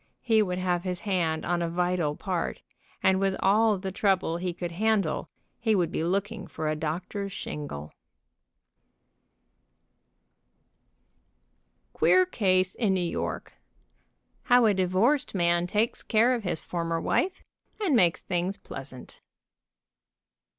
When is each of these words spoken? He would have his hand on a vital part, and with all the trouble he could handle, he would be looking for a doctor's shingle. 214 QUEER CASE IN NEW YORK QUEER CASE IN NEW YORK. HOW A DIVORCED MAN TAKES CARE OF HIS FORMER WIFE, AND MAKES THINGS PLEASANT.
He 0.23 0.41
would 0.41 0.57
have 0.57 0.81
his 0.83 1.01
hand 1.01 1.45
on 1.45 1.61
a 1.61 1.69
vital 1.69 2.15
part, 2.15 2.63
and 3.03 3.19
with 3.19 3.35
all 3.39 3.77
the 3.77 3.91
trouble 3.91 4.37
he 4.37 4.51
could 4.51 4.71
handle, 4.71 5.29
he 5.59 5.75
would 5.75 5.91
be 5.91 6.03
looking 6.03 6.47
for 6.47 6.67
a 6.67 6.75
doctor's 6.75 7.31
shingle. 7.31 7.93
214 11.99 11.99
QUEER 11.99 12.25
CASE 12.25 12.73
IN 12.73 12.95
NEW 12.95 12.99
YORK 13.01 13.53
QUEER 13.53 13.53
CASE 13.53 13.59
IN 13.59 14.15
NEW 14.15 14.31
YORK. 14.31 14.43
HOW 14.45 14.65
A 14.65 14.73
DIVORCED 14.73 15.35
MAN 15.35 15.67
TAKES 15.67 16.01
CARE 16.01 16.33
OF 16.33 16.43
HIS 16.45 16.61
FORMER 16.61 16.99
WIFE, 16.99 17.43
AND 17.79 17.95
MAKES 17.95 18.21
THINGS 18.23 18.57
PLEASANT. 18.57 19.21